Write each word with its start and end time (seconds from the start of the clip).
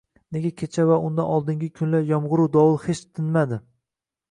Nega 0.35 0.51
kecha 0.61 0.85
va 0.91 0.97
undan 1.09 1.29
avvalgi 1.35 1.69
kunlar 1.81 2.09
yomg’iru-dovul 2.13 2.83
hech 2.89 3.05
tinmadi. 3.13 3.63